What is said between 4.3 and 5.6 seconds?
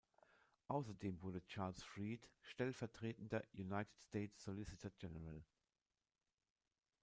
Solicitor General.